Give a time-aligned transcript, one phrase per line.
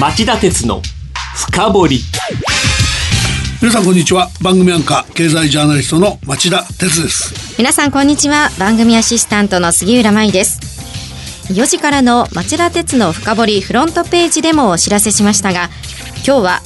[0.00, 0.80] 町田鉄の
[1.36, 2.00] 深掘り。
[3.60, 4.30] 皆さんこんにちは。
[4.42, 7.56] 番組アンカー経済ジャーナリストの町田鉄です。
[7.58, 8.48] 皆さんこんにちは。
[8.58, 11.52] 番組アシスタントの杉浦舞です。
[11.52, 15.68] 4時からの町田鉄の深掘りフロントページでもお知らせしましたが
[16.26, 16.60] 今日は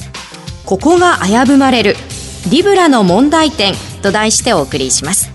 [0.64, 1.96] ここが危ぶまれる
[2.50, 5.30] リブラの問題点と題してお送りします。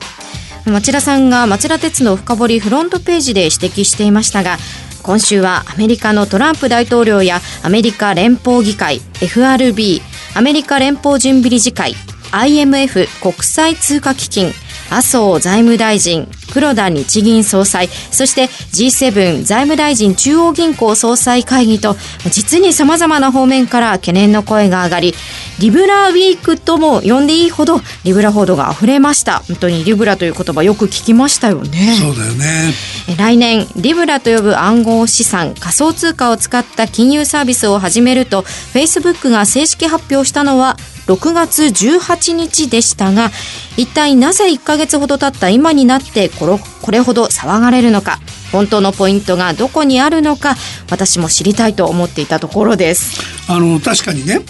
[0.65, 4.57] 町田さんが町田鉄の深掘りフロントページで指摘していましたが
[5.03, 10.01] 今週はアメリカのトランプ大統領やアメリカ連邦議会 FRB
[10.35, 11.93] アメリカ連邦準備理事会
[12.31, 14.51] IMF 国際通貨基金
[14.91, 21.95] 麻生財務大臣黒田日銀総裁そして G7 財務大臣中央銀行総裁会議と
[22.29, 25.13] 実にさまざまな方面から懸念の声が上がり
[25.61, 29.39] リブラウィークとも呼んでいいほどリブラ報道が溢れました。
[29.39, 31.95] 本当にリブラという言葉よく聞きましたよね。
[32.01, 32.73] そうだよね。
[33.17, 43.31] 来年リブラと呼ぶ暗号資産仮想通貨を使った金融サービスを始めると Facebook が正式発表したのは6月18日でしたが
[43.77, 48.19] 一体なぜ1ヶ月ほど経った今になってこれこれほど騒がれるのか。
[48.51, 50.55] 本当のポイントがどこにあるのか
[50.89, 53.21] 私も知りたいと思っていたところです。
[53.49, 54.41] あの確かにね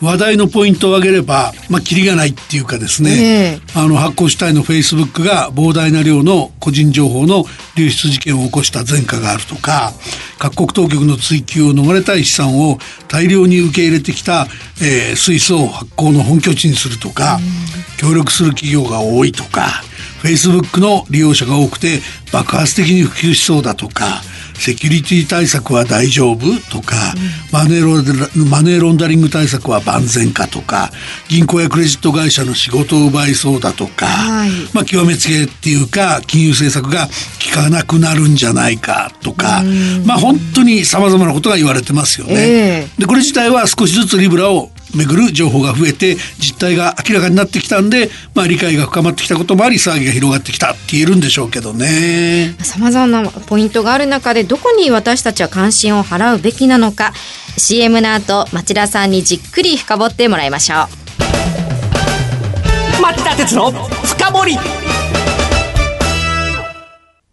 [0.00, 7.44] 話題のポイントを挙げれば、まあ、キリがないっていうかですね、えー、あの発行主体のフェイスブックが膨大な量の個人情報の
[7.76, 9.92] 流出事件を起こした前科があるとか
[10.38, 14.46] 各国当局の追及を逃れたい資産を大量に受け入れてきた、
[14.80, 17.38] えー、スイスを発行の本拠地にするとか、
[17.98, 19.82] 協力する企業が多いとか
[20.20, 22.00] フェイスブックの利用者が多くて
[22.32, 24.22] 爆発的に普及しそうだとか
[24.58, 26.38] セキュリティ対策は大丈夫？
[26.70, 26.96] とか、
[27.52, 30.46] マネーロマネーロンダリング対策は万全か？
[30.48, 30.90] とか
[31.28, 39.12] 銀行やクレジット会社の仕事を奪いそうだとか、はい、まあ極めつけっていうか金融政策が効かなくなるんじゃないか？
[39.22, 39.62] とか、
[40.04, 42.34] まあ本当にさまざまなことが言われてますよね。
[42.36, 52.54] えー、でこれ自体は少しずつリブラをめぐる情報が増えて実態が明らかになってきたんで、まあ、理解が深まってきたこともあり騒ぎが広がってきたって言えるんでしょうけどね。
[52.62, 57.12] さまざまなポイントがある中でどこに私たちは関心を払うべきなのか
[57.56, 60.78] CM の後町田さんにじっくり深掘ってもらいましょう。
[63.02, 64.56] 町田鉄の深掘り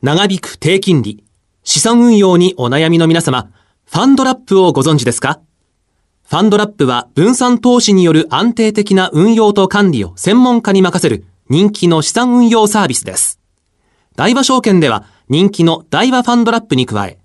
[0.01, 1.23] 長引く低金利
[1.63, 3.49] 資産運用にお悩みの皆様
[3.85, 5.39] ファンドラップをご存知ですか？
[6.27, 13.39] ファンドラップは分散投資による安定的な運用と管理を専門家に任せる人気の資産運用サービスです。
[14.15, 17.19] 大和証券では人気の大和ファンドラップに加え、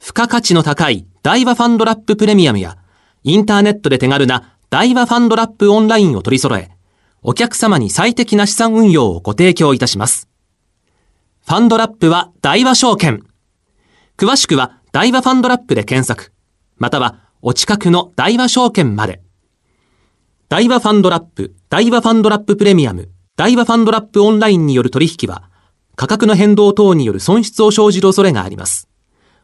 [0.00, 2.78] 付加価値の高い大和ファンドラッププレミアムや、
[3.24, 6.70] インターネットで手軽な大和ファンドラップオンラインを取り揃え、
[7.22, 10.28] お客様に最適な資産運用をご提供いたします。
[11.46, 13.22] ファンドラップは大和証券。
[14.16, 16.32] 詳しくは大和ファンドラップで検索、
[16.78, 19.22] またはお近くの大和証券まで。
[20.48, 25.48] 大和ファンドラップ、大和ファンドラッププレミアム、大和ファンドラップオンラインによる取引は、
[25.94, 28.88] 価格の変動等による損失を生じる恐れがあります。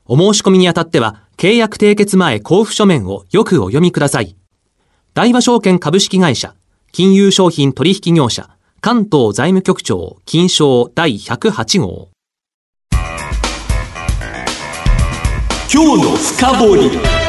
[0.05, 4.35] お申し込みにあたっては、契約締結前交付書面をよくお読みください。
[5.15, 6.57] 大和証券株式会社、
[6.91, 12.09] 金融商品取引業者、関東財務局長、金賞第108号。
[15.73, 17.22] 今日の深掘り。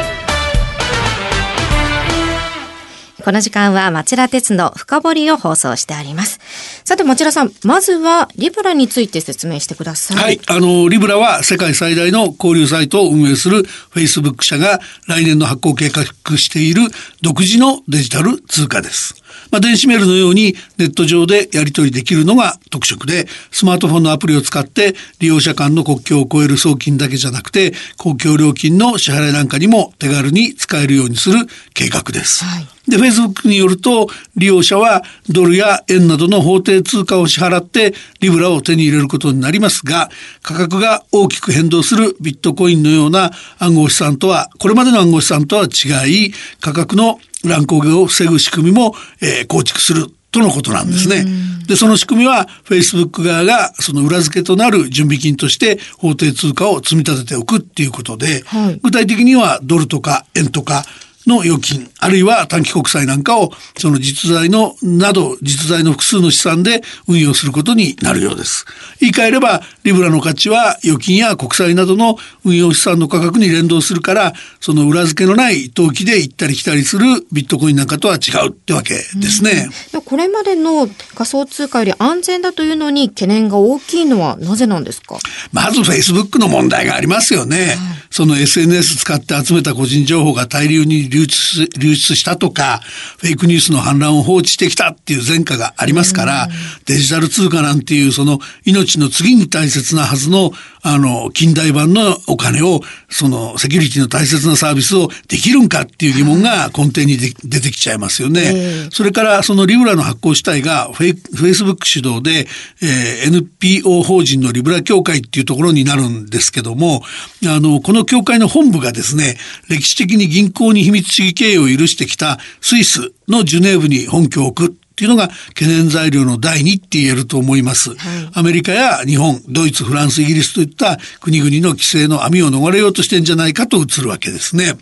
[3.24, 6.40] この時間は町田鉄の深掘りを放送してあります。
[6.84, 10.16] さて町田さん、まずはリブラについて説明してください。
[10.18, 13.62] はい、あの、リブラは世界最大の交流サイトを運営する
[13.94, 16.82] Facebook 社が来年の発行計画している
[17.22, 19.23] 独自のデジタル通貨です。
[19.50, 32.44] まあ、電子メールのようにネット上でやり取りできるのが特色で、スマートフォンのアプリを使って利用者間の国境を越える送金だけじゃなくて、公共料金の支払いなんかにも手軽に使えるようにする計画です。
[32.44, 40.10] はいで、Facebook によると、利用者はドルや円などの法定通貨を支払ってリブラを手に入れることになりますが、
[40.42, 51.24] 価格が大きく変動するビットコインのような暗号資産とは、これまでの暗号資産とは違い、価格の乱高下を防ぐ仕組みも、えー、構築するとのことなんですね。
[51.68, 60.84] で、その仕組みは Facebook 側がその裏付けとなる準備金として法定通貨を積み立てておくっていうことで、はい、具体的にはドルとか円とか
[61.26, 68.66] の預金、あるいは短期国債なんかを、その実在の、など、実在の複数の資産で運用することになるようです。
[69.00, 79.68] 言い換えれば、リブラの価値は預金や国債などの運用資産の価格に連動するから、その裏付けのない投機で行ったり来たりするビットコインなんかとは違うってわけですね。
[80.04, 85.18] これまでの仮想通貨より安全だというのに懸念が大きいのはなぜなんですか？
[85.52, 87.56] まず Facebook の問題がありますよね。
[87.56, 87.76] はい、
[88.10, 92.80] その SNS 使って集めた個人情報が大量に流出流出したとか、
[93.18, 96.48] フェイクニュースの反乱を放置してきたっていう前科がありますから、
[96.86, 100.52] デジタル通貨なんていうその命の次に大切なはずの
[100.86, 107.32] あの、近代版のお金を、その、セキュリティの大切なサービスをできるんかっていう疑問が根底に出
[107.62, 108.90] てきちゃいますよね。
[108.92, 112.46] それから、そのリブラの発行主体がフェイ、フェイスブック主導で、
[112.82, 117.02] えー、NPO 法人のリブラ協会っていうところになるんですけども、
[117.46, 119.38] あの、この協会の本部がですね、
[119.70, 127.98] 歴史的に銀行に秘密主義経営を許してきたスイスのジュネーブに本拠を置くっていうのが懸念材料の第二って言えると思います、はい、
[128.34, 134.74] アメリカや日本、ドイツ、フランス、イギリスといった国々の規制の網を逃れようとしてんじゃないかと映るわけですね。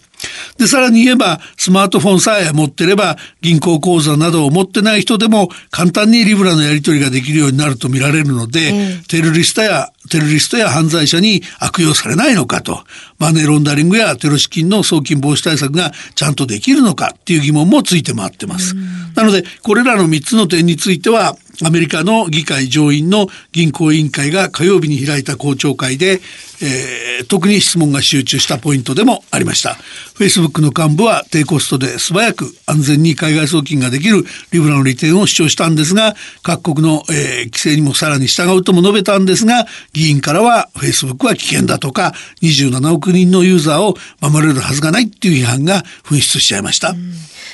[0.58, 12.84] で、さらに言えば、スマートフォンさえ持ってれば、銀行口座などを持ってない人でも、簡単にリブラのやり取りができるようになると見られるので、うん、テロリストや、テロリストや犯罪者に悪用されないのかと、
[13.18, 18.74] マネーロンダリングやテロ資金の送金防止対策がちゃんとできるのかっていう疑問もついて回ってます。
[18.74, 26.20] うん、なので、これらの3つの点については、アメリカの議会上院の銀行委員会が火曜日に開いた公聴会で、
[26.62, 29.76] えー、特に質問が集中したポイントでもありました。
[30.14, 42.12] Facebook の幹部は低コストで素早く安全に海外送金ができるリブラの利点を主張したんですが、各国の、えー、規制にもさらに従うとも述べたんですが、議員からは Facebook は危険だとか、
[42.42, 46.90] 27億人のユーザーを守れるはずがないっていう批判が噴出しちゃいました。
[46.90, 47.12] うん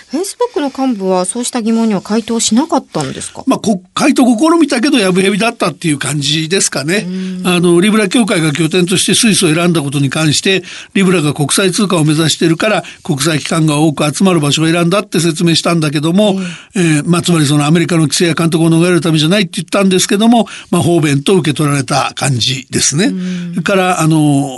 [0.09, 3.45] フェイスブックの幹部はそうした疑問には回答しなかったんですか？
[3.47, 3.61] まあ、
[3.93, 7.07] 回答試みたけどやぶへびだったっていう感じですかね。
[7.45, 10.63] あの、リブラ協会が拠点としてスイスを選んだことに関して、
[10.95, 16.37] リブラが国際通貨を目指しているから国際機関が多く集まる場所を選んだって説明したんだけども、
[16.75, 23.13] えー、まあ、つまりそのアメリカの規制や監督を逃れるためじゃないって言ったんですけども、まあ、方便と受け取られた感じですね。
[23.53, 24.49] それから、あの、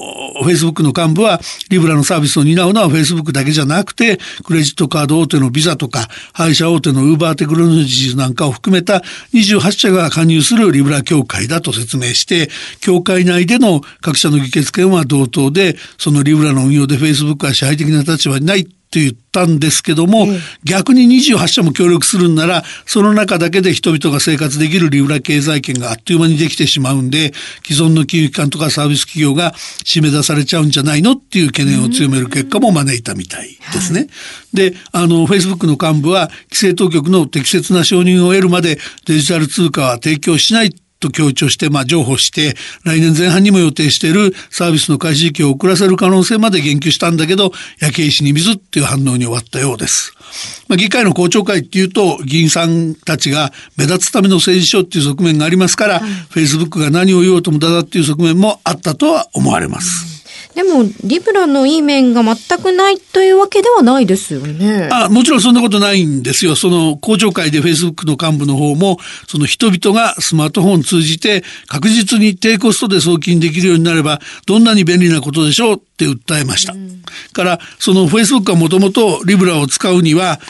[0.43, 9.03] フェイスブックの幹部は、リブラのサービスを担うのはフェイスブックだけじゃなくて、クレジットカード大手のビザとか、配車大手のウーバーテクノロジーなんかを含めた
[9.35, 12.49] 28社が加入するリブラ協会だと説明して、
[12.81, 27.33] 協会内での各社の議決権は同等で、そのリブラの運用でフェイスブックは支配的な立場にないって言ったんですけども、うん、逆に28社も協力するんなら、その中だけで人々が生活できるリブラ経済圏があっという間にできてしまうんで、
[27.65, 29.53] 既存の金融機関とかサービス企業が
[29.85, 34.09] 締め出されちゃうんじゃないのっていう懸念を強める結果も招いたみたいですね。
[34.53, 42.55] で、あの、Facebook の幹部は、規制当局の適切な承認を得るまでデジタル通貨は提供しないと強調して、まあ、譲歩して、
[42.85, 50.15] 来年前半にも予定しているサービスの開始時期を遅らせる可能性まで言及したんだけど、焼け石に水っていう反応に終わったようです。
[50.69, 60.20] まあ、議会の公聴会っていうと、議員さんたちが目立つための政治書っていう側面がありますから、フェイスブックが何を言おうと無駄だっていう側面もあったとは思われます。
[60.55, 64.89] でも、リブラのいい面が全くないというわけではないですよね。
[64.91, 66.57] あもちろんそんなことないんですよ。
[66.57, 68.99] その公聴会でフェイスブックの幹部の方も、
[69.29, 76.73] その人々がスマートフォン通じて確実に低コストで送金できるようになれば、どんなに便利なことでしょうって訴えました。
[76.73, 77.03] うん、
[77.33, 80.41] から、そのフェイスブックはもともとリブラを使うには、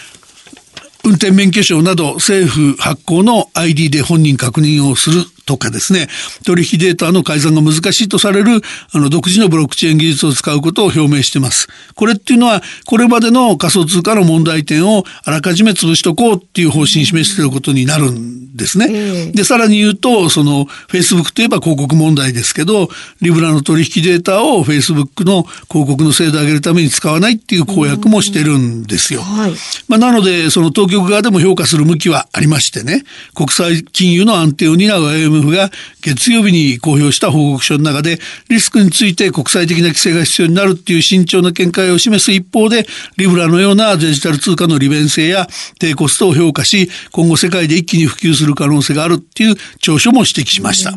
[1.05, 6.07] 運転免許証など政府発行の ID で本人確認をするとかですね、
[6.47, 8.61] 取引データの改ざんが難しいとされる、
[8.93, 11.67] あの、独自のブロックチェーン技術を使うことを表明してます。
[11.97, 19.33] これっていうのは、これまでの仮想通貨の問題点をあらかじめ潰しとこうっていう方針示していることになるんですね。
[19.33, 22.89] で、さらに言うと、その、Facebook といえば広告問題ですけど、
[23.21, 29.23] リブラの取引データを Facebook の広告の精度を上げるために使わないっていう公約もしてるんですよ。
[29.23, 29.55] はい、
[29.89, 33.03] まあ、なので、その当局側でも評価する向きはありましてね、
[33.35, 35.71] 国際金融の安定を担う IMF IMF が
[36.03, 38.19] 月曜日に公表した報告書の中で
[38.49, 45.47] リスクについて国際的な規制が必要になるっていう慎重な見解を示す一方でリブラのようなデジタル通貨の利便性や
[45.79, 50.93] 低コストを評価し今後世界で一気に普及する可能性があるっていう長所も指摘しました。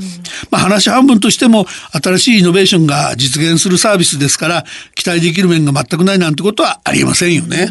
[0.52, 7.70] まあ、話半分としても新しいイノベーションが実現するサービスですから期待できる面が全くないなんてことはありえませんよね。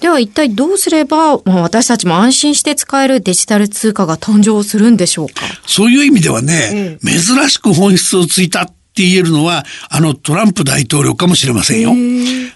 [0.00, 5.42] では一体どうすれば、まあ、私たちも安心して使えるデジタル通貨が誕生するんでしょうか？
[5.66, 11.92] そういう意味ではね、うん、珍しく本質をついたって言えるのは、あのトランプ大統領かもしれませんよ。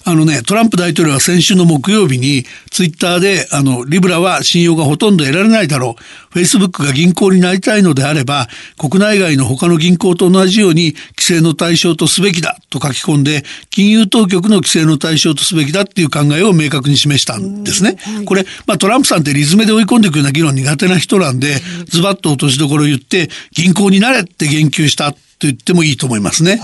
[0.04, 6.02] あのね、トランプ大統領は先週の木曜日に、ツイッターで、あの、リブラは信用がほとんど得られないだろう。
[6.30, 17.98] フェイスブックが銀行になりたいのであれば、国内外の他の銀行と同じように規制の対象とすべきだと書き込んで、金融当局の規制の対象とすべきだっていう考えを明確に示したんですね。
[18.24, 26.60] これ、まあトランプさんってリズムで追い込んでいくような議論苦手な人なんで、ズバッと落としどころを言って、銀行になれって言及したと言ってもいいと思いますね。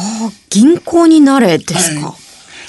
[0.51, 2.28] 銀行になれですか、はい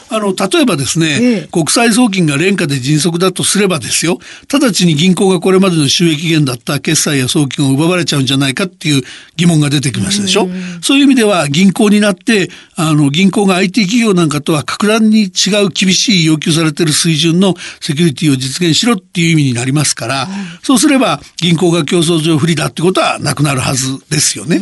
[0.09, 4.19] あの、例えばですね、ええ、国際送金が廉価で迅速だとすればですよ、
[4.51, 9.03] 直ちに銀行がこれまでの収益源だった決済や送金を奪われちゃうんじゃないかっていう
[9.35, 10.45] 疑問が出てきますでしょ。
[10.45, 10.49] う
[10.81, 20.27] そういう意味では銀行になって、あの、銀行が IT 企業なんかとは格段に違う厳しい要求されている水準のセキュリティを実現しろっていう意味になりますから、
[20.63, 24.61] そうすれば銀行が競争上不利だってことはなくなるはずですよね。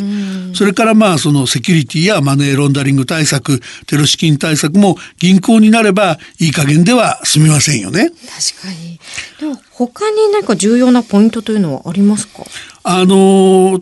[0.54, 8.10] それからまあそのセキュリティやマネーロンダリング対策、テロ資金対策も銀銀行になればいい加減では済みませんよね。
[8.10, 8.16] 確
[8.62, 8.98] かに。
[9.40, 12.44] でも他に何か重要なポイントというのはありますか？
[12.82, 13.80] あの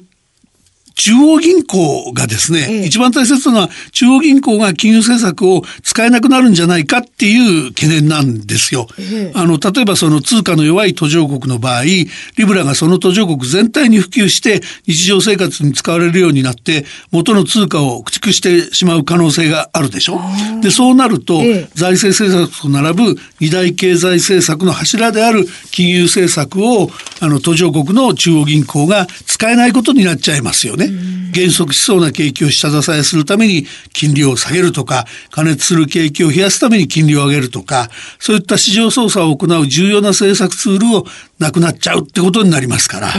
[0.97, 8.89] 中央銀行がですね、ええ、一番大切なのは中央銀行が金融政策を使えなくなるんじゃないかっていう懸念なんですよ。
[8.99, 12.09] え、あの、例えばその通貨の弱い途上国の場合、リ
[12.47, 20.19] ブラがその途上国全体に普及して日常生活に使われるようになって元の通貨を駆逐してしまう可能性があるでしょ。
[20.63, 21.43] で、そうなると、
[21.75, 26.89] 財政政策と並ぶ二大経済政策の柱である金融政策を
[27.21, 30.86] あの途上国の中央銀行が使えないことになっちゃいますよね。
[31.33, 41.07] 減速しそうな景気を下支えするために金利を下げるとか、加熱する景気を冷やすために金利を上げるとか、そういった市場操作を行う重要な政策ツールを
[41.39, 43.13] なくなっちゃうってことになりますから、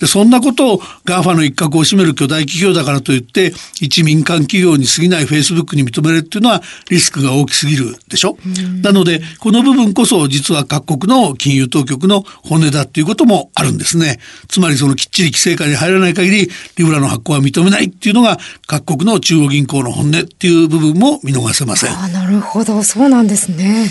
[0.00, 14.18] でそんなことを GAFA の一角を占める巨大企業だからといって一民間企業に過ぎないフェイスブックに認めるっていうのはリスクが大きすぎるでしょ、うなのでこの部分こそ実は各国の金融当局の本音だっていうこともあるんですね。
[14.48, 21.90] つまりそのきっちり規制下に入らない限りリブラの発行は認めないっていうのが各国の中央銀行の本音っていう部分も見逃せません。
[21.92, 22.82] あなるほど。
[22.82, 23.90] そうなんですね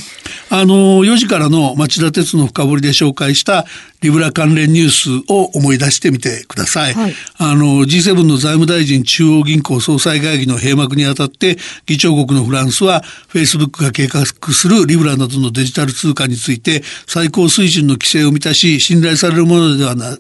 [0.50, 3.66] あの4時からの町田鉄の深掘りで紹介した
[4.02, 6.94] リブラ関連ニュースを思い出してみてください。
[6.94, 20.18] はい、あの G7 の財務大臣中央銀行総裁会議の閉幕にあたって議長国のフランスはフェイスブックが計画するリブラなどのデジタル通貨について最高水準の規制を満たし信頼されるものではな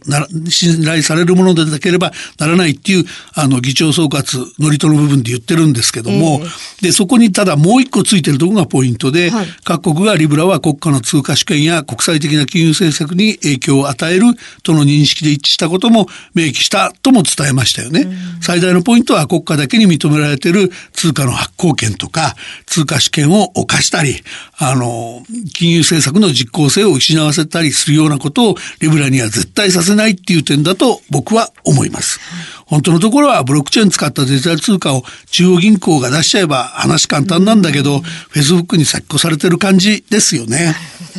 [0.49, 3.05] 信頼されるものでなければならないっていう
[3.35, 14.25] あの議長総括ノリとの部分で言ってるんですけども、えー、でそこにただもう一個ついてるところがポイントで、はい、各国がリブラは国家の通貨主権や国際的な金融政策に影響響を与える
[14.63, 18.07] との認識で一致したことも明記したとも伝えましたよね。
[18.41, 24.23] 最大のポイントは国家だけに認められている通貨の発行権とか通貨主権を犯したり、
[24.57, 32.19] あの、金融政策の実効性を失わせたりするようなことをリブラには絶対させないっていう点だと僕は思います。
[32.67, 40.75] 本当のところはブロックチェーン使ったデジタル通貨を中央銀行が出しちゃえば話簡単なんだけど、フェイスブックに先越されてる感じですよね。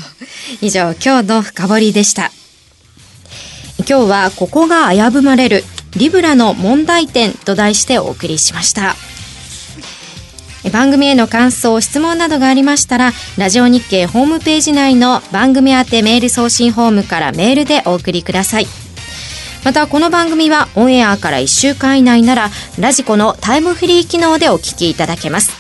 [0.63, 2.31] 以上、今日の深掘りでした。
[3.89, 5.65] 今日はここが危ぶまれる
[5.97, 8.97] リブラの問題点と題してお送りしました
[10.73, 18.67] 番組への感想質問などがありましたらラジオ日経ホームページ内の番組宛てメール送信フォームからメールでお送りください
[19.65, 25.51] またこの番組はオンエアから1週間以内ならラジコのタイムフリー機能でお聞きいただけます。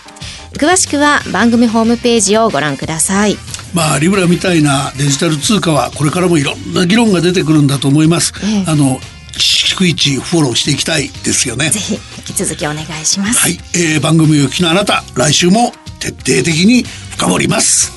[0.52, 3.36] 詳しくは番組ホームページをご覧ください。
[3.74, 8.98] まあリブラみたいなデジタル通貨はこれからもいろんな議論が出てくるんだと思います、えー、あの
[9.32, 11.70] 逐一フォローしていきたいですよね。
[11.70, 13.40] ぜひ引き続きお願いします。
[13.40, 17.92] はい、えー、番組を聞きのあなた来週も徹底的に深掘ります。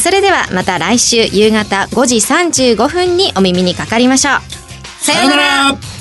[0.00, 4.55] それではまた来週夕方5時35分にお耳にかかりましょう
[5.06, 5.95] さようなら。